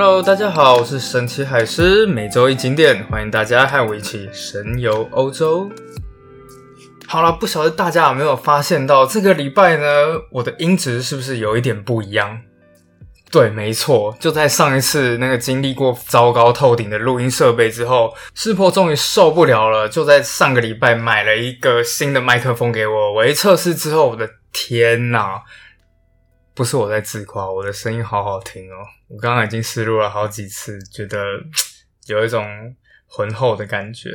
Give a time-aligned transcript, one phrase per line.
[0.00, 5.68] Hello，大家好，我是神奇海狮，每周一景点，欢迎大家和我一起神游欧洲。
[7.08, 9.84] 好了，不晓得大家有没有发现到，这个礼拜呢，
[10.30, 12.38] 我的音质是不是有一点不一样？
[13.32, 23.14] 对，没错，就在上一次那个经历过糟糕透顶的录音设备之后，世破终于受不了了，就在上个礼拜买了一个新的麦克风给我。
[23.14, 25.40] 我一测试之后，我的天呐！
[26.58, 28.74] 不是我在自夸，我的声音好好听哦！
[29.06, 31.16] 我刚刚已经试录了好几次，觉得
[32.08, 32.74] 有一种
[33.06, 34.10] 浑厚的感觉。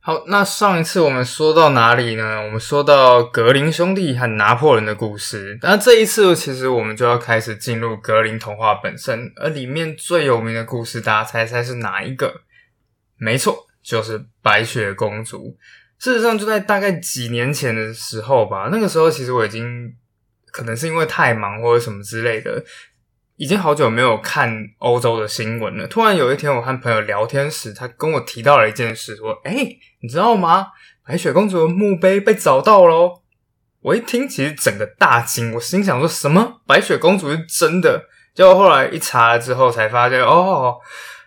[0.00, 2.42] 好，那上一次我们说到哪里呢？
[2.44, 5.56] 我们说到格林兄弟和拿破仑的故事。
[5.62, 12.40] 那这一次，其实我们就要开始进入格林童话本身，而里面最有名的故事，大家猜猜是哪一个？
[13.16, 15.56] 没错，就是白雪公主。
[16.00, 19.94] 事实上，就在大概几年前的时候吧，那个时候其实我已经。
[20.56, 22.64] 可能是因为太忙或者什么之类的，
[23.36, 25.86] 已经好久没有看欧洲的新闻了。
[25.86, 29.52] 突然有一天，我和朋友聊天时，他跟我提到了一件事，说：“哎，
[30.00, 30.68] 你知道吗？
[31.06, 33.20] 白雪公主的墓碑被找到喽！”
[33.84, 36.62] 我一听，其实整个大惊，我心想说什么？
[36.66, 38.02] 白雪公主是真的？
[38.34, 40.74] 结果后来一查了之后，才发现哦。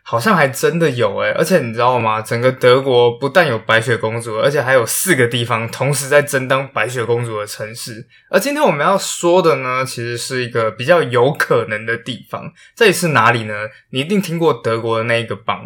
[0.10, 2.20] 好像还真的有诶而且你知道吗？
[2.20, 8.08] 整个德国不但有白雪公主，而且还有四个地方同时在争当白雪公主的城市。
[8.32, 12.52] 而今天我们要说的呢，其实是一个比较有可能的地方。
[12.76, 13.54] 这里是哪里呢？
[13.92, 15.62] 你一定听过德国的那一个邦，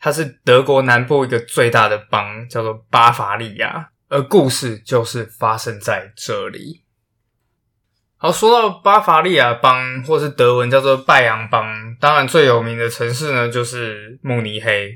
[0.00, 3.90] 它是德国南部一个最大的邦，叫做巴伐利亚。
[4.08, 6.82] 而故事就是发生在这里。
[8.26, 11.64] 好，说到巴伐利亚邦，或是德文叫做拜扬邦，
[12.00, 14.90] 当然最有名的城市呢，就是慕尼黑。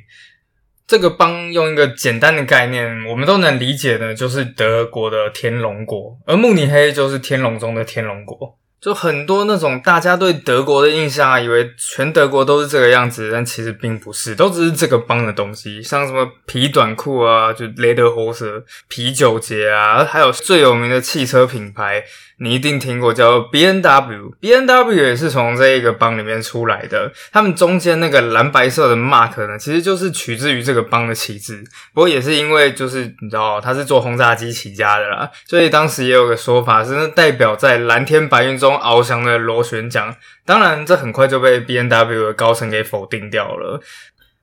[0.85, 8.59] 这个邦用一个简单的概念，我们都能理解的，就是德国的天龙国，而慕尼黑就是天龙中的天龙国。
[8.81, 22.03] 就很多那种大家对德国的印象，以为全德国都是这个样子，但其实并不是，都只是这个邦的东西，像什么皮短裤啊，就 Lederhosen、啤酒节啊，还有最有名的汽车品牌。
[22.43, 27.13] 你一定听过叫 B N W，B N W 也是从这一个帮里面出来的。
[27.31, 31.63] 他们中间那个蓝白色的 mark 呢，其实就是取自于这个帮的旗帜。
[31.93, 40.17] 不过也是因为就是你知道，他是做轰炸机起家的啦，所以当时也有个说法是代表在蓝天白云中翱翔的螺旋桨。
[40.47, 43.81] 当然，这很快就被 B N W 的高层给否定掉了。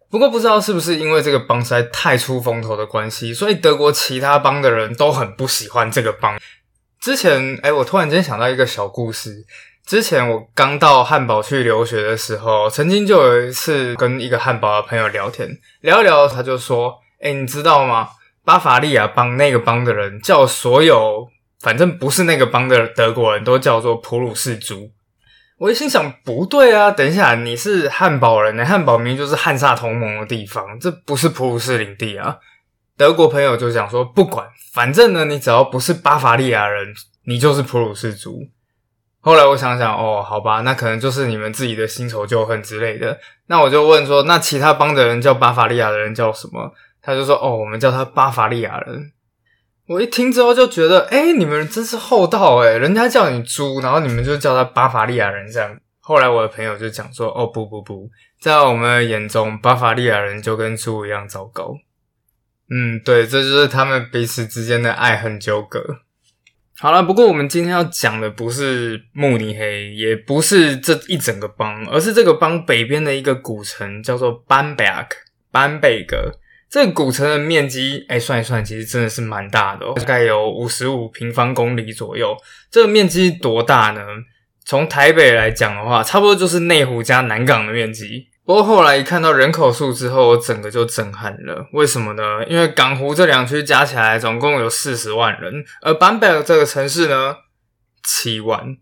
[0.10, 6.38] 不过不知道是不是因为这个帮实在太出风头的关系，所以德国其他帮的人都很不喜欢这个帮。
[7.08, 9.46] 之前，哎，我突然间想到一个小故事。
[9.86, 18.10] 之前我刚到汉堡去留学的时候，曾经就有一次跟一个汉堡的朋友聊天，聊一聊，他就说：“哎，你知道吗？
[18.44, 21.30] 巴伐利亚帮那个帮的人叫所有
[21.62, 24.92] 反正不是那个帮的德国人都叫做普鲁士族。”
[25.60, 28.66] 我一心想，不对啊，等一下，你是汉堡人呢？
[28.66, 32.38] 汉堡明明就是汉萨同盟的地方，这不是普鲁士领地啊。
[32.98, 36.94] 德国朋友就讲说，不管，反正呢，你只要不是巴伐利亚人，
[37.26, 38.42] 你就是普鲁士族。
[39.20, 43.20] 后来我想想，哦，好吧，那可能就是你们自己的新仇旧恨之类的。
[43.48, 46.74] 那我就问说，那其他邦的人叫巴伐利亚的人叫什么？
[47.02, 49.12] 他就说，哦，我们叫他巴伐利亚人。
[49.88, 55.78] 我一听之后就觉得，哎，你们真是厚道哎，人家叫你猪，然后你们就叫他巴伐利亚人这样。
[56.00, 58.10] 后来我的朋友就讲说，哦，不不不，
[58.42, 61.76] 在我们的眼中，巴伐利亚人就跟猪一样糟糕。
[62.70, 65.80] 嗯，对，这就是他们彼此之间的爱恨纠葛。
[66.80, 75.18] 好了，不过我们今天要讲的不是慕尼黑，也不是这一整个邦，而是这个邦北边的一个古城，叫做班贝克。
[75.50, 76.32] 班贝格
[76.70, 82.38] 这个古城的面积，哎，算一算，其实真的是蛮大的，大概有五十五平方公里左右。
[82.70, 84.02] 这个面积多大呢？
[84.66, 88.28] 从台北来讲的话，差不多就是内湖加南港的面积。
[88.48, 91.68] 不过后来一看到人口数之后，我整个就震撼了。
[91.74, 92.24] 为什么呢？
[92.48, 97.36] 因为港湖这两区加起来总共有四十万人，而班贝尔这个城市呢，
[98.04, 98.78] 七万。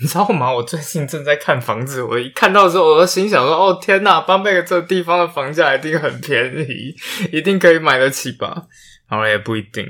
[0.00, 0.50] 你知道吗？
[0.50, 6.94] 我最近正在看房子，我一看到之后，我就心想说：“哦天呐，班贝尔这个地方的房价一定很便宜，
[7.30, 8.62] 一定可以买得起吧？”
[9.06, 9.84] 好了，也不一定。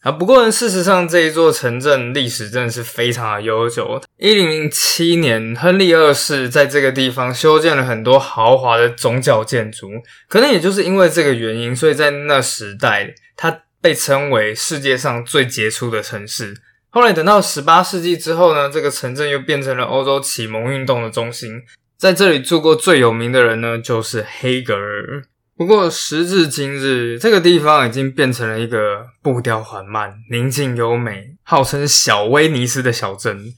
[0.00, 4.00] 啊，不过呢，事实上这一座城镇历史真的是非常的悠久。
[4.16, 9.90] 一零零七年，亨利二世在这个地方修建了很多豪华的宗教建筑，
[10.28, 16.54] 可能也就是因为这个原因，所以在那时代，它被称为世界上最杰出的城市。
[16.90, 21.62] 后来等到十八世纪之后呢，这个城镇又变成了欧洲启蒙运动的中心，
[21.98, 25.24] 在这里住过最有名的人呢，就是黑格尔。
[25.58, 33.52] 不过时至今日，这个地方已经变成了一个步调缓慢、宁静优美、号称“小威尼斯”的小镇。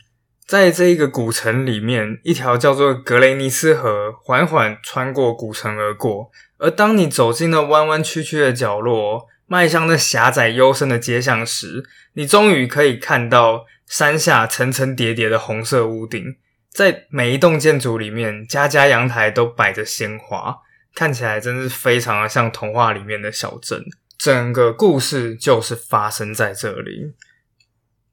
[0.47, 6.31] 在这一个古城里面，一条叫做格雷尼斯河缓缓穿过古城而过。
[6.57, 16.37] 而当你走进那弯弯曲曲的角落，迈向那狭窄幽深的街巷时，你终于可以看到山下层层叠叠的红色屋顶。
[16.73, 20.57] 在每一栋建筑里面，家家阳台都摆着鲜花，
[20.95, 23.85] 看起来真是非常的像童话里面的小镇。
[24.19, 27.13] 整个故事就是发生在这里。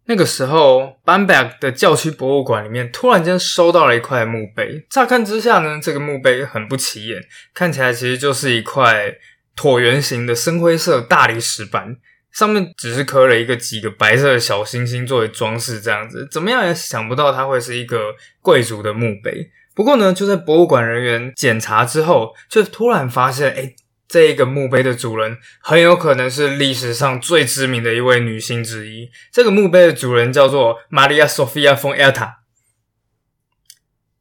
[0.06, 4.85] 那个时候，班贝的教区博物馆里面突然间收到了一块墓碑。
[4.89, 7.21] 乍看之下呢，这个墓碑很不起眼，
[7.53, 9.18] 看起来其实就是一块
[9.57, 11.97] 椭圆形的深灰色大理石板。
[12.31, 19.51] 上面只是刻了一个几个白色的小星星作为装饰，这样子怎么样也想不到它会是一个贵族的墓碑。
[19.77, 23.75] 不过呢，就在博物馆人员检查之后，就突然发现，哎，
[24.07, 29.12] 这一个墓碑的主人很有可能是历史上最知名的一位女性之一。
[29.31, 32.39] 这个墓碑的主人叫做玛利亚·索菲亚·冯·埃尔塔。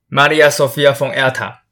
[0.08, 1.62] 玛利亚·索菲亚·冯·埃尔塔。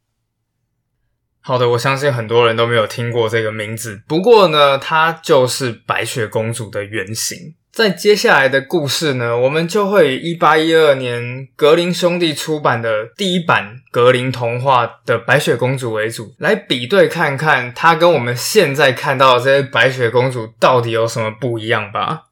[1.43, 4.03] 好的，我相信很多人都没有听过这个名字。
[4.09, 7.55] 不过呢，她就是白雪公主的原型。
[7.75, 22.27] 在接下来的故事呢，我们就会以一八一二年格林兄弟出版的第一版格林童话的白雪公主为主，来比对看看它跟我们现在看到的这些白雪公主到底有什么不一样吧。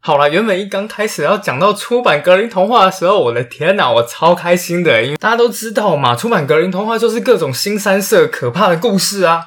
[0.00, 9.42] 好了，原本一刚开始要讲到出版格林童话的时候，我的天哪，我超开心的，因为大家都知道嘛，出版格林童话就是各种新三色可怕的故事啊。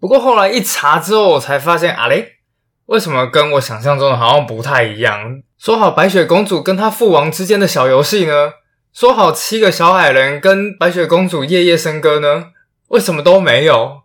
[0.00, 2.33] 不过后来一查之后，我才发现啊嘞，
[2.86, 5.40] 为什么跟我想象中的好像不太一样？
[5.58, 8.52] 说好白雪公主跟她父王之间的小游戏呢？
[8.92, 12.48] 说好七个小矮人跟白雪公主夜夜笙歌呢？
[12.88, 14.02] 为什么都没有？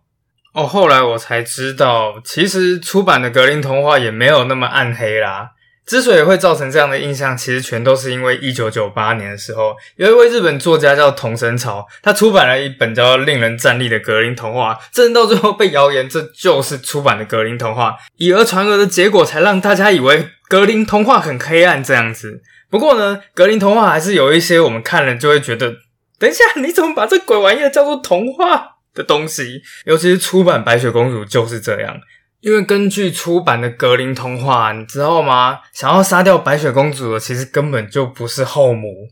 [0.52, 5.50] 哦，后来我才知道，其实出版的格林童话也没有那么暗黑啦。
[5.90, 22.40] 之所以会造成这样的印象，其实全都是因为一九九八年的时候，有一位日本作家叫桐生草，他出版了一本叫《令人站立的格林童话》，真到最后被谣言这就是出版的格林童话，以讹传讹的结果，才让大家以为格林童话很黑暗这样子。
[22.70, 25.74] 不过呢，格林童话还是有一些我们看了就会觉得，
[26.20, 29.60] 等一下你怎么把这鬼玩意儿叫做童话的东西？
[29.86, 31.96] 尤其是出版白雪公主就是这样。
[32.40, 35.60] 因为根据出版的格林童话，你知道吗？
[35.72, 39.08] 想要杀掉白雪公主的，其实根本就不是后母。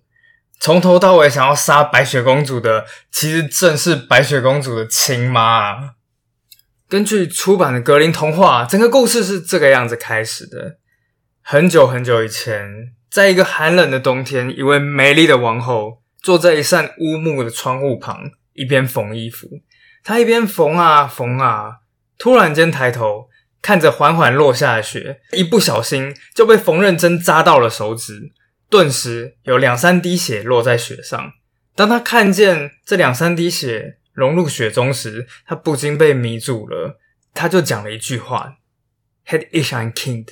[0.61, 5.91] 从头到尾想要杀白雪公主的，其实正是白雪公主的亲妈。
[6.89, 10.79] 根据出版的格林童话，整个故事是这个样子开始的：
[11.43, 19.47] 很久很久以前，在一个寒冷的冬天，一位美丽的王后坐在一扇乌木的窗户旁，一边缝衣服。
[20.03, 21.81] 她一边缝啊缝啊。
[22.19, 23.29] 突然间抬头
[23.63, 28.33] 看着缓缓落下的雪，一不小心就被缝纫针扎到了手指，
[28.69, 31.33] 顿时有两三滴血落在雪上。
[31.75, 36.99] 当他看见这两三滴血融入雪中时，他不禁被迷住了。
[37.33, 38.57] 他就讲了一句话
[39.27, 40.27] ：“Head ich ein Kind,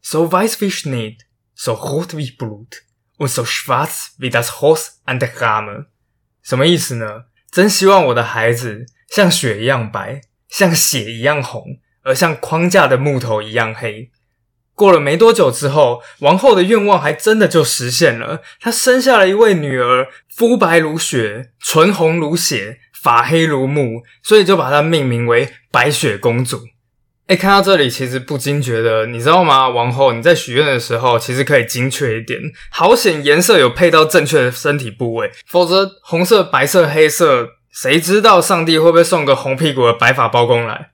[0.00, 1.16] so weiß wie Schnee,
[1.56, 2.82] so rot we Blut,
[3.18, 5.86] und so schwarz we das horse an der Rame。”
[6.44, 7.24] 什么意思呢？
[7.50, 10.20] 真希望我的孩子像雪一样白。
[10.56, 11.64] 像血一样红，
[12.04, 14.10] 而像框架的木头一样黑。
[14.76, 18.40] 过了没多久之后，王后的愿望还真的就实现了。
[18.60, 26.60] 她生下了一位女儿，肤白如雪，唇红如血，发黑如木，所以就把她命名为白雪公主。
[27.26, 29.68] 哎，看到这里，其实不禁觉得，你知道吗？
[29.68, 32.40] 王后，你在许愿的时候，其实可以精确一点。
[32.70, 37.48] 好险，颜色有配到正确的身体部位，否则红色、白色、黑色。
[37.74, 40.92] 谁知道上帝会不会送个红屁股的白发包公来？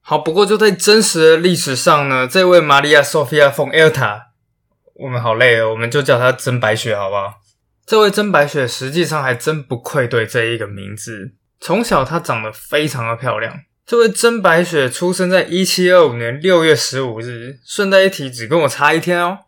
[0.00, 4.28] 好，不过就在真实的历史上呢，这位玛利亚·索菲亚·冯·埃尔塔，
[4.94, 7.34] 我们好累哦，我们就叫她真白雪，好不好？
[7.84, 11.34] 这位真白雪实际上还真不愧对这一个名字。
[11.60, 13.60] 从小她长得非常的漂亮。
[13.84, 19.40] 这位真白雪出生在一七二五年六月十五日，顺带一提，只跟我差一天哦。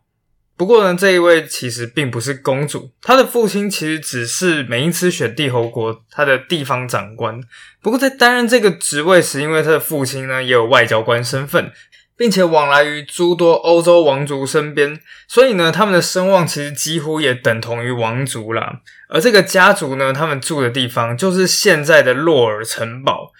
[0.57, 7.39] 不过呢，这一位其实并不是公主，她的父亲其实只是美因茨选帝侯国他的地方长官。
[7.81, 11.71] 不过在担任这个职位时，因为他的父亲呢也有外交官身份，
[12.17, 18.81] 并且往来于诸多欧洲王族身边，所以呢，他们的声望其实几乎也等同于王族啦。
[19.09, 23.31] 而这个家族呢，他们住的地方就是现在的洛尔城堡。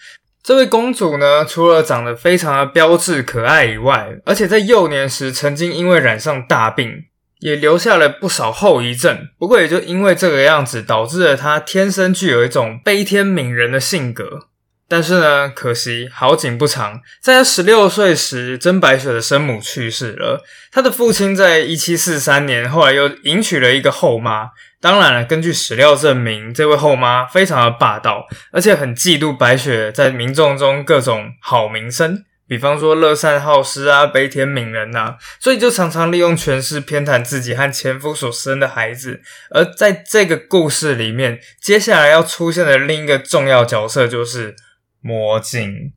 [0.47, 7.03] 这位公主呢，除了长得非常的标致可爱以外，而且在幼年时曾经因为染上大病，
[7.39, 9.27] 也留下了不少后遗症。
[9.37, 14.47] 不过也就因为这个样子，导致了她天生具有一种悲天悯人的性格。
[14.89, 20.41] 但是呢，可惜好景不长，在他十六岁时，真白雪的生母去世了。
[20.71, 24.51] 他的父亲在一七四三年后来又迎娶了一个后妈。
[24.79, 39.19] 当然了，根据史料证明，这位后妈非常的霸道，而且很嫉妒白雪在民众中各种好名声，比方说乐善好施啊、悲天悯人呐，所以就常常利用权势偏袒自己和前夫所生的孩子。
[39.49, 44.55] 而在这个故事里面，接下来要出现的另一个重要角色就是。
[45.01, 45.93] 魔镜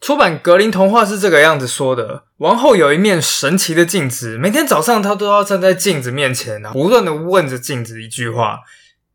[0.00, 8.58] 出版《格林童话》是这个样子说的：王后有一面神奇的镜子，每天早上她都要站在镜子面前，不断的问着镜子一句话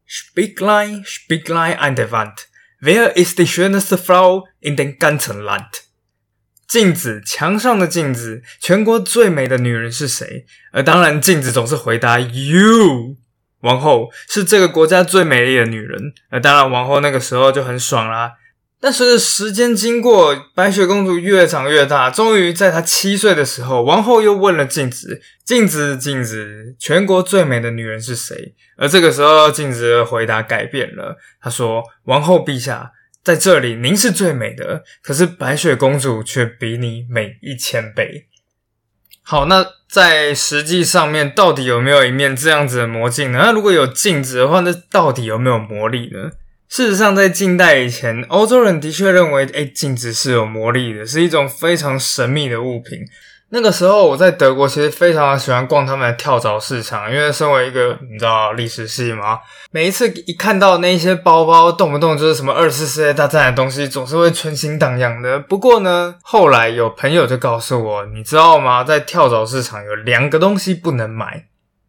[0.07, 2.35] ：“Spieglein, Spieglein an der Wand,
[2.81, 5.65] Where is the schönste Frau in den ganzen Land？”
[6.69, 10.45] 镜子，墙上的镜子，全国最美的女人是谁？
[10.71, 13.17] 而当然，镜子总是回答：“You。”
[13.59, 16.13] 王后是这个国家最美丽的女人。
[16.29, 18.33] 而当然，王后那个时候就很爽啦。
[18.79, 32.91] 但随着时间经过，白雪公主越长越大，终于在她七岁的时候，王后又问了镜子：“镜子，镜子，全国最美的女人是谁？”而这个时候，镜子的回答改变了，她说：“王后陛下，
[33.23, 38.27] 在这里您是最美的，可是白雪公主却比你美一千倍。”
[39.23, 43.39] 好，那在实际上面，到底有没有一面这样子的魔镜呢？
[43.41, 46.29] 那如果有镜子的话，那到底有没有魔力呢？
[46.69, 52.99] 事实上，在近代以前，欧洲人的确认为，哎，镜子是有魔力的，是一种非常神秘的物品。
[53.49, 59.39] 那个时候，我在德国其实非常喜欢逛他们的跳蚤市场，因为身为一个你知道历史系嘛，
[59.71, 65.39] 每一次一看到那些包包，动不动就是什么二次世界大战的东西，总是会春心荡漾的。
[65.39, 68.83] 不过呢，后来有朋友就告诉我，你知道吗？
[68.83, 71.45] 在跳蚤市场有两个东西不能买，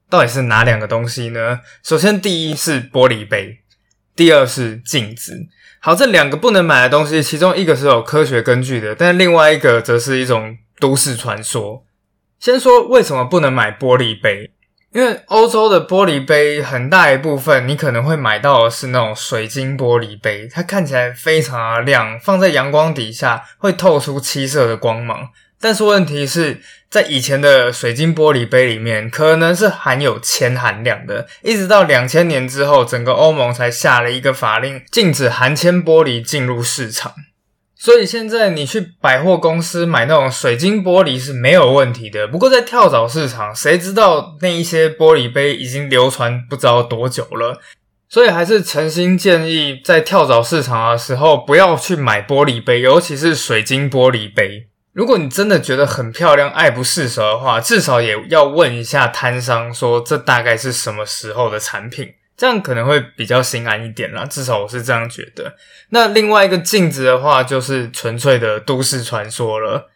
[0.09, 1.59] 到底是哪两个东西呢？
[1.83, 3.59] 首先，第一是玻璃杯。
[4.19, 5.47] 第二是镜子，
[5.79, 11.85] 好，这两个不能买的东西，其中一个是有科学根据的，但另外一个则是一种都市传说。
[12.41, 14.51] 先说为什么不能买玻璃杯，
[14.93, 25.29] 因为欧洲的玻璃杯很大一部分，你可能会买到的是那种水晶玻璃杯，它看起来非常的亮，放在阳光底下会透出七色的光芒。
[25.61, 31.27] 但是问题是在以前的水晶玻璃杯里面，可能是含有铅含量的。
[31.43, 37.13] 一直到两千年之后，整个欧盟才下了一个法令，禁止含铅玻璃进入市场。
[37.81, 42.27] 所以现在你去百货公司买那种水晶玻璃是没有问题的。
[42.27, 47.61] 不过在跳蚤市场，谁知道那一些玻璃杯已经流传不知道多久了？
[48.09, 54.68] 所以还是诚心建议，在跳蚤市场的时候不要去买玻璃杯，尤其是水晶玻璃杯。
[54.99, 64.25] 如果你真的觉得很漂亮、爱不释手的话，至少也要问一下摊商，说这大概是什么时候的产品，这样可能会比较心安一点啦。
[64.25, 65.55] 至少我是这样觉得。
[65.91, 69.89] 那另外一个镜子的话，就是纯粹的都市传说了。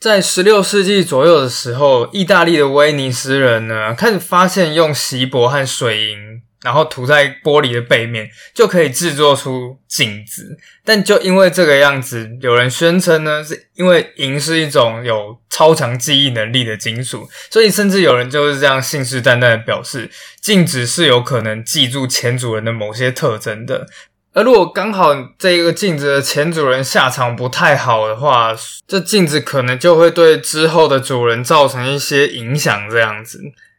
[0.00, 6.42] 在十六世纪左右的时候，意大利的威尼斯人呢，开始发现用锡箔和水银。
[6.64, 10.56] 然后涂在玻璃的背面，就可以制作出镜子。
[10.82, 23.86] 但就因为这个样子，有人宣称呢，是因为银是一种有超强记忆能力的金属，所以甚至有人就是这样信誓旦旦的表示，镜子是有可能记住前主人的某些特征的。
[24.32, 28.52] 而如果刚好这一个镜子的前主人下场不太好的话，
[28.88, 33.38] 这镜子可能就会对之后的主人造成一些影响，这样子。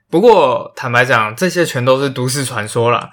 [0.09, 3.09] 不过，坦白讲，这些全都是都市传说啦。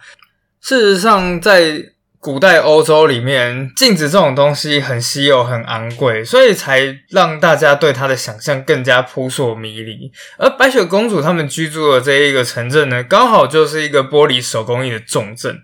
[0.61, 1.83] 事实上，在
[2.21, 10.13] 古代欧洲里面，镜子这种东西很稀有、很昂贵，所以才让大家对它的想象更加扑朔迷离。
[10.39, 15.61] 而白雪公主他们居住的这一个城镇呢，刚好就是一个玻璃手工艺的重镇。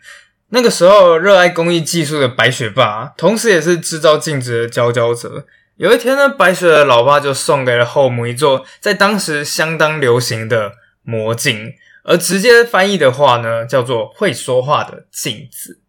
[0.49, 5.47] 那个时候，热爱工艺技术的白雪爸，同时也是制造镜子的佼佼者。
[5.77, 10.73] 有一天呢，白雪的老爸就送给了后母一座在当时相当流行的。
[11.09, 11.73] 魔镜，
[12.05, 15.81] 而直接翻译的话呢，叫做会说话的镜子。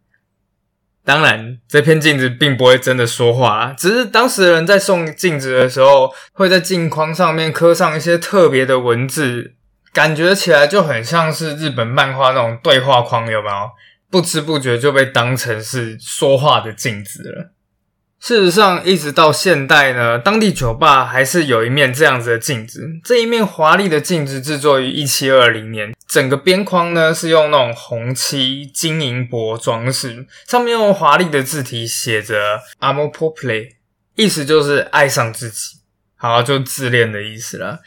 [1.04, 9.56] 当然，这片镜子并不会真的说话啦，只是当时人在送镜子的时候，会在镜框上面刻上一些特别的文字，
[9.92, 13.70] 感觉起来就很像是日本漫画那种对话框，有没有？
[14.10, 17.52] 不知不觉就被当成是说话的镜子了。
[18.20, 22.86] 事实上，一直到现代呢，当地酒吧还是有一面这样子的镜子。
[23.02, 33.68] 这一面华丽的镜子制作于一七二零年，整个边框呢是用那种红漆金银箔装饰，上面用华丽的字体写着 “Amor p o p l e
[34.16, 35.78] 意思就是爱上自己，
[36.16, 37.80] 好就自恋的意思了。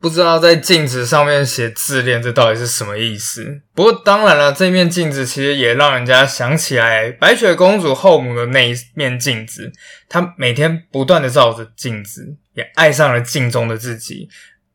[0.00, 3.60] 不知道在镜子上面写自恋，这到底是什么意思？
[3.74, 9.72] 不过当然了，这面镜子其实也让人家想起来白雪公主后母的那一面镜子。
[10.08, 14.28] 她每天不断的照着镜子，也爱上了镜中的自己。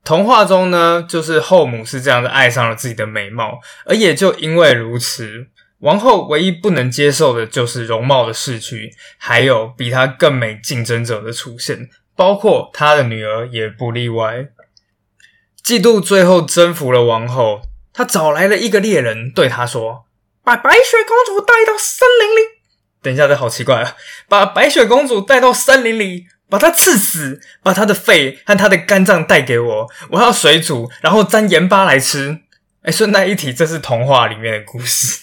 [0.03, 5.47] 童话中呢，就是后母是这样的爱上了自己的美貌，而也就因为如此，
[5.79, 11.87] 王后唯一不能接受的就是容貌的逝去，还有比她更美竞争者的出现，
[12.17, 14.49] 包括她的女儿也不例外。
[15.65, 17.61] 嫉妒最后征服了王后，
[17.93, 20.05] 他找来了一个猎人，对他说
[20.43, 22.49] ：“把白雪公主带到森林里。”
[23.01, 23.95] 等一下，这好奇怪啊！
[24.27, 32.39] 把白雪公主带到森林里，把她刺死，把她的肺和她的肝脏带给我，我要水煮，然后沾盐巴来吃。
[32.83, 35.21] 哎，顺带一提，这是童话里面的故事。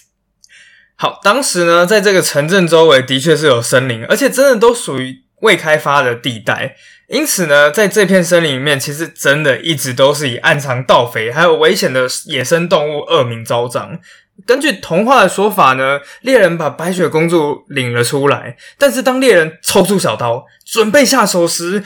[0.96, 6.76] 好，当时呢，在这个城镇周围的确是有森林，而且真的都属于未开发的地带。
[7.10, 13.98] 因此呢，在这片森林里面，其实真的一直都是以暗藏盗匪还有危险的野生动物恶名昭彰。
[14.46, 21.82] 根据童话的说法呢，猎人把白雪公主领了出来，但是当猎人抽出小刀准备下手时，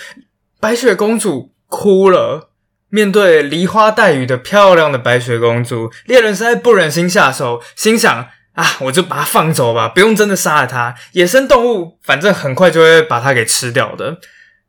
[0.60, 2.50] 白雪公主哭了。
[2.90, 10.94] 面对梨花带雨的漂亮的白雪公主，猎人实在不忍心下手，心想啊，我就把她放走吧，不用真的杀了她。
[11.12, 14.18] 野生动物反正很快就会把它给吃掉的。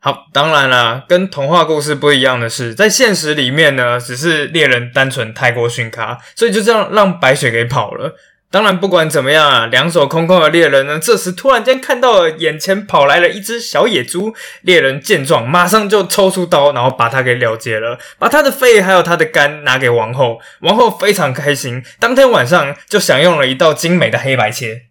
[0.05, 8.15] 好，当然了，跟童话故事不一样的是，在现实里面呢，只是猎人单纯太过逊咖，所以就这样让白雪给跑了。
[8.51, 14.35] 当然，不管怎么样啊，两手空空的猎人呢，这时突然间看到了眼前跑来了一只小野猪。
[14.61, 20.39] 猎人见状，马上就抽出刀，然后把它给了结了，把他的肺还有他的肝拿给王后。
[20.59, 24.83] 王后非常开心，当天晚上就享用了一道精美的黑白切。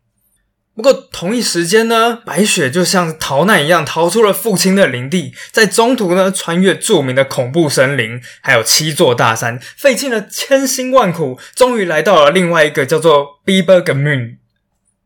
[0.77, 14.39] 不过同一时间呢，白雪就像逃难一样逃出了父亲的领地，在中途呢穿越著名的恐怖森林，还有七座大山，费尽了千辛万苦，终于来到了另外一个叫做 Bieber g m o n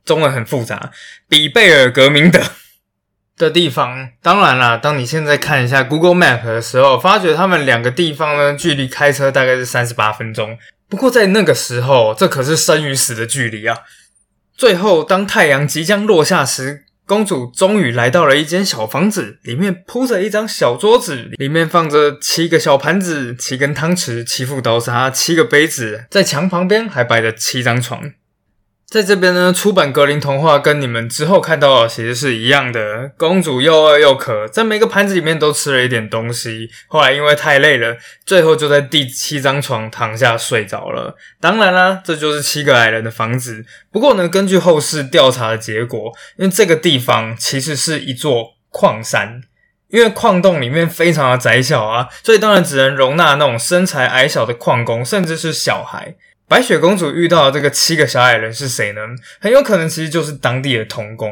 [0.06, 0.90] 中文很复杂，
[1.28, 2.40] 比贝尔格明德
[3.36, 4.08] 的地方。
[4.22, 10.56] 当然啦，当你现在看一下 Google Map 的时候，发觉他们两个地方呢距离开车大概是三十八分钟。
[10.88, 13.76] 不过在那个时候，这可是生与死的距离啊！
[14.58, 28.10] 最后，当太阳即将落下时，公主终于来到了一间小房子，里面铺着一张小桌子，里面放着七个小盘子、七根汤匙、七副刀叉、七个杯子，在墙旁边还摆着七张床。
[28.90, 33.10] 在这边呢，出版格林童话跟你们之后看到的其实是一样的。
[33.18, 36.70] 公主又饿又渴，在每个盘子里面都吃了一点东西。
[36.86, 41.14] 后来因为太累了，最后就在第七张床躺下睡着了。
[41.38, 43.62] 当然啦，这就是七个矮人的房子。
[43.92, 49.42] 不过呢，根据后世调查的结果，因为这个地方其实是一座矿山，
[49.88, 56.14] 因为矿洞里面非常的窄小啊，所以当然只能容纳那种身材矮小的矿工，甚至是小孩。
[56.48, 59.02] 白雪公主遇到的这个七个小矮人是谁呢？
[59.38, 61.30] 很有可能其实就是当地的童工。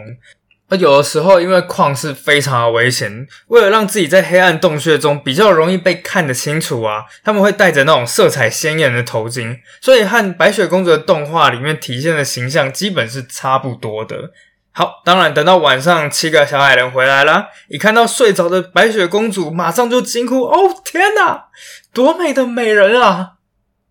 [0.69, 14.33] 而有的时候，因为矿是非常的危险，为了让自己在黑暗洞穴中比较容易被看得清楚啊，他们会戴着那种色彩鲜艳的头巾，所以和白雪公主的动画里面体现的形象基本是差不多的。
[14.73, 21.47] 好，当然等到晚上，七个小矮人回来了，一看到睡着的白雪公主，马上就惊呼：“哦，天哪，
[21.95, 23.35] 多美的美人啊！”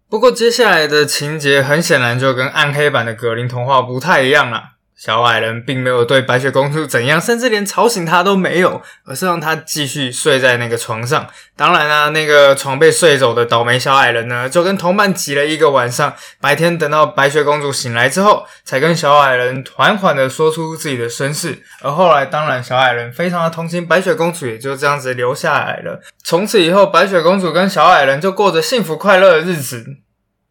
[0.07, 4.74] 不过接下来的情节很显然就跟暗黑版的格林童话不太一样了。
[4.97, 11.27] 小矮人并没有对白雪公主怎样，甚至连吵醒她都没有，而是让她继续睡在那个床上。
[11.57, 16.13] 当然啦，那个床被睡走的倒霉小矮人呢，就跟同伴挤了一个晚上。
[16.39, 21.61] 白天等到白雪公主醒来之后，才跟小矮人缓缓的说出自己的身世。
[21.81, 26.01] 而后来，当然小矮人非常的同情白雪公主，也就这样子留下来了。
[26.23, 29.85] 从此以后，白雪公主跟小矮人就过着幸福快乐的日子。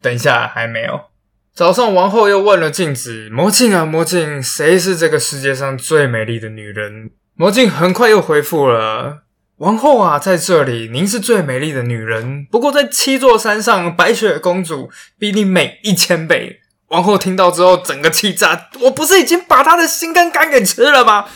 [0.03, 1.14] 等一下，还没有。
[1.55, 9.23] 早上，王后又问了镜子：“魔镜啊，魔镜，谁是这个世界上最美丽的女人？”魔镜很快又回复了
[9.59, 12.45] ：“王后啊，在这里，您是最美丽的女人。
[12.51, 16.59] 不过，在七座山上，白雪公主比你美一千倍。”
[16.91, 21.27] 王后听到之后，整个气炸：“我不是已经把她的心跟肝给吃了吗？”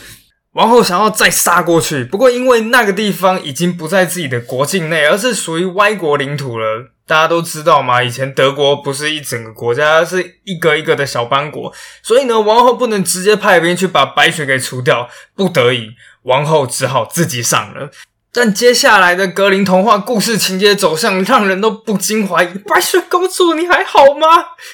[0.55, 6.91] 王后想要再杀过去，不过因为那个地方已经不在自己的国境内，而是属于歪国领土了。
[7.09, 8.03] 大家都知道嘛？
[8.03, 15.93] 以前德国不是一整个国家，是一个一个的小邦国，所以呢，王后不能直接派兵去把白雪给除掉，不得已，
[16.25, 17.91] 王后只好自己上了。
[18.31, 24.27] 但接下来的格林童话故事情节走向，让人都不禁怀疑：白雪公主你还好吗？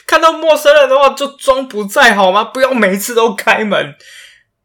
[0.05, 2.43] 看到陌生人的话就装不在好吗？
[2.43, 3.95] 不要每次都开门。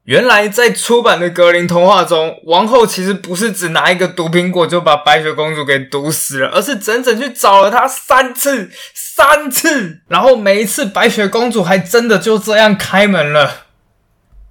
[0.10, 13.66] 原来在出版的格林童话中，王后其实不是只拿一个毒苹果就把白雪公主给毒死了，而是整整去找了她三次，三次，然后每一次白雪公主还真的就这样开门了。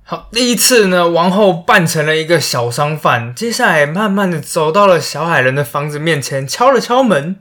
[0.05, 7.35] 好，第一次呢，王后扮成了一个小商贩，接下来慢慢的走到了小矮人的房子面前，敲了敲门，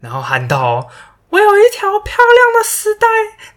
[0.00, 0.88] 然后喊道
[1.30, 3.06] ：“我有一条漂亮的丝带，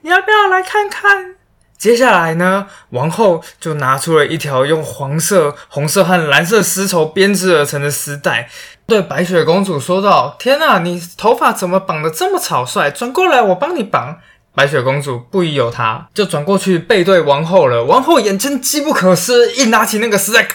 [0.02, 1.38] 你要不要来看看？”
[1.82, 8.48] 接下来呢，王后就拿出了一条用黄色、红色和蓝色丝绸编织而成的丝带，
[8.86, 12.92] 对白雪公主说道：“天哪，你头发怎么绑得这么草率？
[12.92, 14.20] 转过来，我帮你绑。”
[14.54, 17.84] 白雪公主不疑有他，就转过去背对王后了。
[17.84, 20.48] 王后眼睁机不可失，一拿起那个丝带，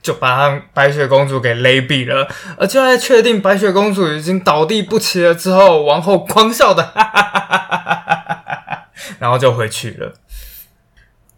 [0.00, 2.26] 就把白雪公主给勒毙了。
[2.56, 7.81] 而就在确定白雪公主已经倒地不起了之后，王后狂笑的，哈哈哈哈，
[9.18, 10.14] 然后就回去了。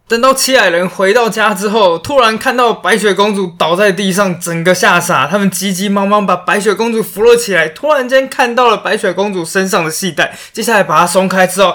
[0.07, 5.27] 等到七矮人回到家之后，突然看到白雪公主倒在地上，整个吓傻。
[5.27, 7.69] 他们急急忙忙把白雪公主扶了起来。
[7.69, 11.75] 突然间看到了白雪公主身上的系带，接下来把它松开之后，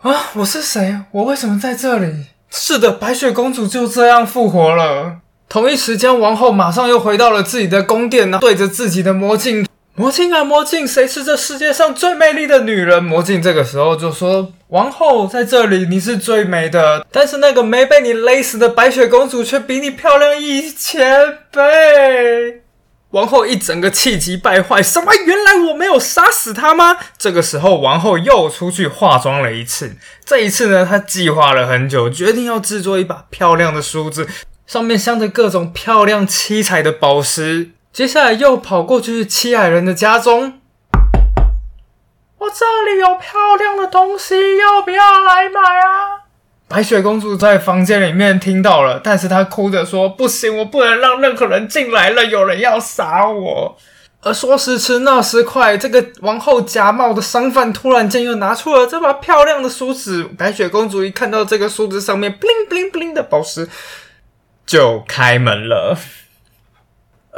[0.00, 0.30] 啊！
[0.32, 0.98] 我是谁？
[1.10, 2.26] 我为什么在这里？
[2.50, 5.18] 是的，白雪公主就这样复活了。
[5.48, 9.66] 同一时间，王后马上又回到了自己的宫殿，对着自己的魔镜。
[9.98, 13.02] 魔镜啊，魔镜，谁是这世界上最美丽的女人？
[13.02, 17.06] 魔镜这个时候就说：“王后在这里，你是最美的。
[17.10, 22.60] 但是那个没被你勒死的白雪公主却比你漂亮一千倍。”
[23.12, 25.14] 王后一整个气急败坏：“什么？
[25.14, 29.96] 原来我没有杀死她吗？”这个时候，王后又出去化妆了一次。
[30.26, 34.28] 这一次呢，她计划了很久，决定要制作一把漂亮的梳子，
[34.66, 37.70] 上面镶着各种漂亮七彩的宝石。
[37.96, 40.60] 接下来又跑过去七矮人的家中，
[42.36, 46.28] 我这里有漂亮的东西，要不要来买啊？
[46.68, 53.78] 白雪公主在房间里面听到了，但是她哭着说：“不行，我不能让任何人进来了，有人要杀我。”
[54.20, 60.22] 而说时迟，那时快，这个王后假冒的商贩突然间又拿出了这把漂亮的梳子。
[60.36, 63.66] 白雪公主一看到这个梳子上面 bling bling bling 的宝石，
[64.66, 65.96] 就开门了。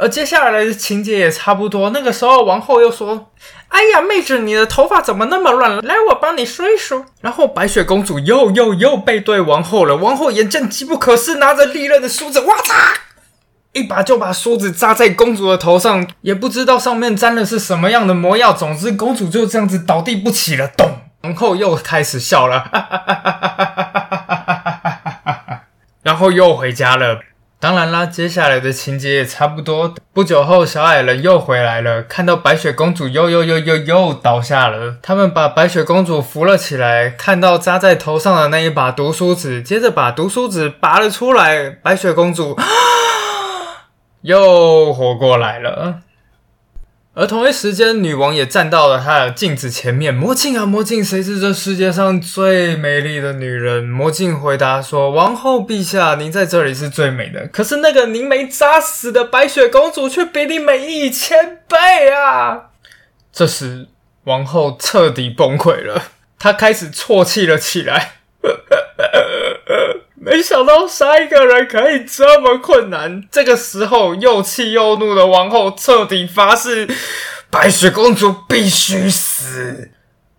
[0.01, 1.89] 而接下来的情节也差不多。
[1.89, 3.31] 那个时候，王后又说
[3.67, 5.77] ：“哎呀，妹子，你的头发怎么那么乱？
[5.85, 9.97] 来，我帮你梳一梳。”然后白雪公主又又又背对王后了。
[9.97, 12.95] 王后眼见机不可失，拿着利刃的梳子，哇嚓，
[13.73, 16.07] 一把就把梳子扎在公主的头上。
[16.21, 18.53] 也不知道上面沾的是什么样的魔药。
[18.53, 20.65] 总之，公主就这样子倒地不起了。
[20.67, 21.01] 咚！
[21.23, 22.63] 王后又开始笑了，
[26.03, 27.19] 然后又回家了。
[27.61, 29.93] 当然啦，接下来的情节也差不多。
[30.13, 34.95] 不久后，小矮人又回来了，看到白雪公主又又又又又倒下了。
[35.01, 42.63] 他们把白雪公主扶了起来，看到扎在头上的那一把毒梳子，接着把毒梳子拔了出来，白雪公主啊
[44.21, 45.99] 又活过来了。
[47.19, 50.13] 而同一时间，女王也站到了她的镜子前面。
[50.13, 53.83] 魔镜啊，魔镜，谁是这世界上最美丽的女人？
[53.83, 57.45] 魔镜回答说：“王后陛下，您在这里是最美的。
[57.47, 62.69] 可是那个您没扎死的白雪公主，却比你美一千倍啊！”
[63.33, 63.87] 这时，
[64.23, 66.01] 王后彻底崩溃了，
[66.39, 68.13] 她开始啜泣了起来。
[70.29, 73.23] 没想到杀一个人可以这么困难。
[73.31, 76.87] 这个时候，又气又怒的王后彻底发誓：
[77.49, 79.89] 白雪公主必须死。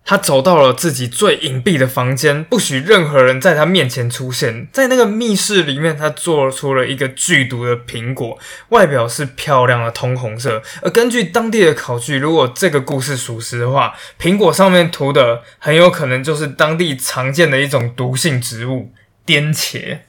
[0.05, 4.65] 她走到了自己最隐蔽的房间，不许任何人在她面前出现。
[4.71, 10.61] 在那个密室里面，她做出了一个剧毒的苹果，外表是漂亮的通红色。
[10.81, 18.89] 而根据当地的考据，如果这个故事属实的话，苹果上面涂的很有可能就是当地常见的一种毒性植物。
[19.25, 19.99] 颠茄，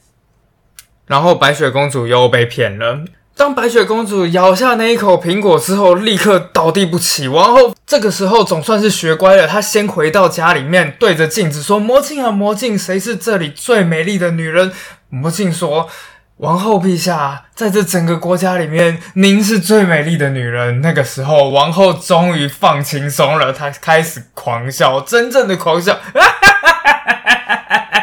[1.06, 3.04] 然后白雪公主又被骗了。
[3.34, 7.28] 当白雪公主咬下那一口苹果之后，立刻倒地不起。
[7.28, 14.70] 王后这个时候总算是学乖了，她先回到家里面，对着镜子说：“魔镜啊，魔镜，谁是这里最美丽的女人？”
[15.08, 15.88] 魔镜说
[16.36, 25.94] ：“王后陛下，在这整个国家里面，您是最美丽的女人。”那个时候，王后终于放轻松了，她开始狂笑，真正的狂笑。
[25.94, 28.01] 哈哈哈哈哈哈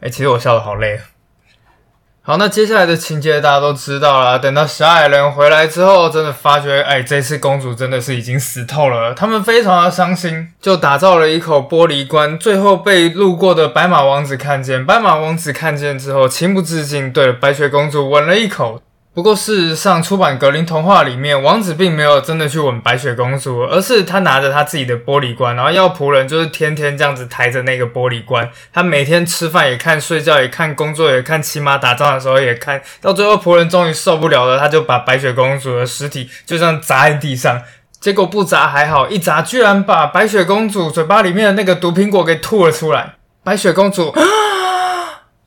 [0.00, 1.00] 哎，其实我笑的好累。
[2.26, 4.38] 好，那接下来的情节大家都知道了。
[4.38, 9.12] 等到小矮人回来之后，真的发觉，哎，这次公主真的是已经死透了。
[9.12, 12.38] 他们非常的伤心，就打造了一口玻璃棺。
[12.38, 18.80] 最后被路过的白马王子看见，白马王子看见之后，情不自禁对白雪公主吻了一口。
[19.14, 37.62] 不过事实上，出版格林童话里面，王子并没有真的去吻白雪公主，而是他拿着他自己的玻璃罐，然后要仆人就是天天这样子抬着那个玻璃罐，他每天吃饭也看，睡觉也看，工作也看，骑马打仗的时候也看到最后，仆人终于受不了了，他就把白雪公主的尸体就这样砸在地上，
[38.00, 44.20] 结果不砸还好，一砸居然把白雪公主嘴巴里面的那个毒苹果给吐了出来，白雪公主啊。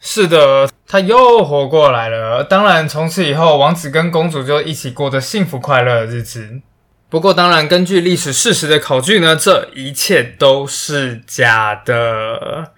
[0.10, 2.42] 是的，他又活过来了。
[2.42, 6.62] 当然，从此以后，王子跟公主就一起过着幸福快乐的日子。
[7.10, 12.72] 不过，当然，根据历史事实的考据呢，这一切都是假的。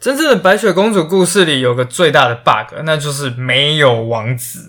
[0.00, 4.66] 真正的白雪公主故事里有个最大的 bug，那就是没有王子。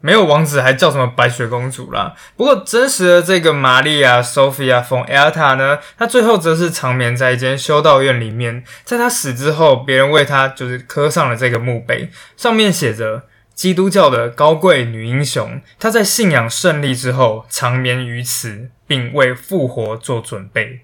[0.00, 2.14] 没有王子还叫什么白雪公主啦？
[2.36, 8.62] 不过真实的这个玛丽亚 Sophia von Erta 呢，她最后则是长眠在一间修道院里面。
[8.84, 15.60] 在她死之后，别人为她就是刻上了这个墓碑，上面写着“基督教的高贵女英雄”。
[15.80, 20.82] 她在信仰胜利之后长眠于此，并为复活做准备。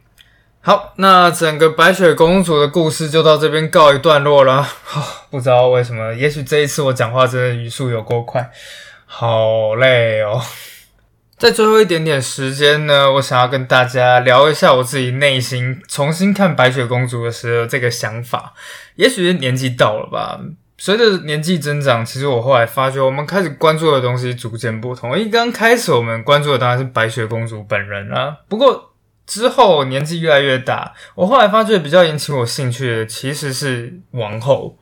[0.62, 4.66] 好，那整个白雪公主的故事就到这边告一段落了。
[5.30, 8.50] 不知道为什么，也许这一次我讲话真的语速有够快。
[9.14, 10.42] 好累哦，
[11.36, 18.54] 在最后一点点时间呢，我想要跟大家聊一下我自己内心重新看白雪公主的时候这个想法。
[18.96, 20.40] 也许是年纪到了吧，
[20.78, 25.16] 随着年纪增长，其实我后来发觉，我们开始关注的东西逐渐不同。
[25.16, 28.94] 一刚开始我们关注的当然是白雪公主本人啊，不过
[29.26, 34.78] 之后年纪越来越大，我后来发觉比较引起我兴趣的其实是王后。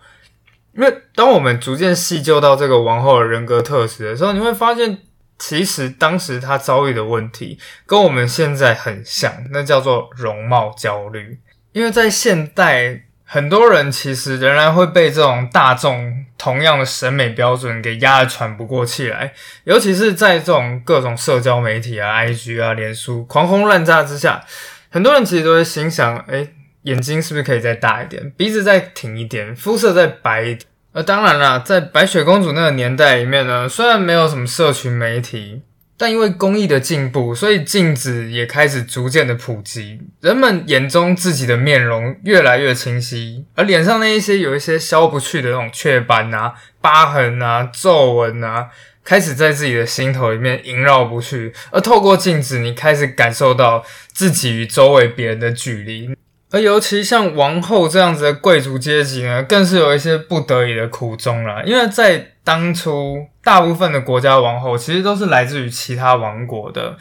[0.73, 4.99] 因为当我们逐渐细究到这个王后的人格特质的时候，你会发现，
[5.37, 11.41] 其实当时她遭遇的问题跟我们现在很像，那叫做容貌焦虑。
[11.73, 19.33] 因为在现代，很多人其实仍然会被这种大众同样的审美标准给压得喘不过气来，
[19.65, 24.45] 尤其是在这种各种社交媒体啊、IG 啊、脸书狂轰滥炸之下，
[24.89, 26.49] 很多人其实都会心想：哎。
[26.83, 28.31] 眼睛是不是可以再大一点？
[28.37, 29.55] 鼻子再挺一点？
[29.55, 30.61] 肤色再白一点？
[30.93, 35.63] 呃，当然啦，在白雪公主那个年代里面呢，虽然没有什么社群媒体，
[35.97, 48.69] 但因为工艺的进步，所以镜子也开始逐渐的普及，人们眼中自己的面容越来越清晰，而脸上那一些有一些消不去的那种雀斑啊、疤痕啊、皱纹啊，
[49.05, 51.53] 开始在自己的心头里面萦绕不去。
[51.71, 56.11] 而透过镜子，你开始感受到自己与周围别人的距离。
[56.51, 61.63] 而尤其像王后这样子的贵族阶级呢，更是有一些不得已的苦衷啦。
[61.65, 66.97] 因为在当初，大部分的国家王后其实都是来自于其他王国的，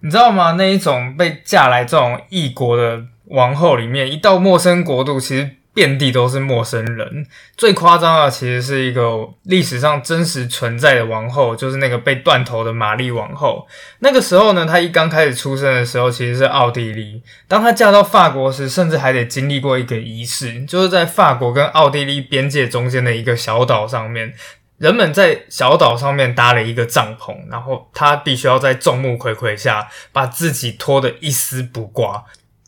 [0.00, 0.52] 你知道吗？
[0.52, 5.50] 那一种被嫁来这种异国的王后里面，一到陌生国度，其实。
[5.74, 7.26] 遍地都是陌生人。
[7.56, 13.66] 最夸张的其实是一个历史上真实存在的王后，就是那个被断头的玛丽王后。
[13.98, 17.20] 那个时候呢，她一刚开始出生的时候其实是奥地利。
[17.48, 24.32] 当她嫁到法国时，甚至还得经历过一个仪式，就是在法国跟奥地利边界中间的一个小岛上面，
[24.78, 32.24] 人们在小岛上面搭了一个帐篷，然后她必须要在众目睽睽下把自己脱得一丝不挂。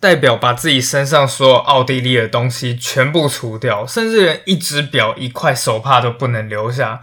[0.07, 7.01] 代表把自己身上所有奥地利的东西全部除掉，甚至连一只表、一块手帕都不能留下。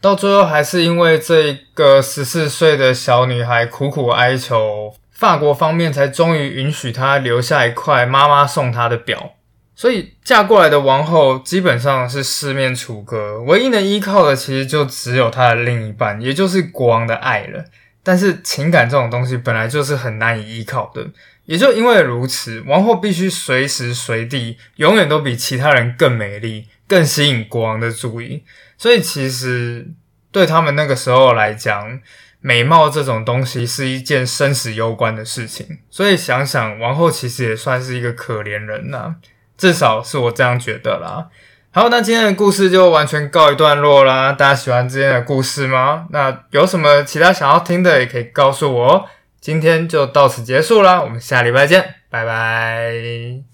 [0.00, 9.34] 到最后，还是因为这个十四岁的小女孩苦苦哀求，法国方面才终于允许她留下一块妈妈送她的表。
[9.76, 17.64] 所以，嫁过来的王后基本上是四面楚歌，唯一能依靠的其实就只有她的另一半，也就是国王的爱了。
[18.02, 21.06] 但是，情感这种东西本来就是很难以依靠的。
[21.46, 28.44] 也就因为如此，王后必须随时随地、永远都比其他人更美丽，更吸引国王的注意。
[28.78, 29.88] 所以，其实
[30.30, 32.00] 对他们那个时候来讲，
[32.40, 35.80] 美貌这种东西是一件生死攸关的事情。
[35.90, 39.16] 所以，想想王后其实也算是一个可怜人呐，
[39.58, 41.28] 至少是我这样觉得啦。
[41.72, 44.32] 好，那今天的故事就完全告一段落啦。
[44.32, 46.06] 大家喜欢今天的故事吗？
[46.10, 49.06] 那有什么其他想要听的，也可以告诉我。
[49.40, 53.49] 今天就到此结束了，我们下礼拜见，拜拜。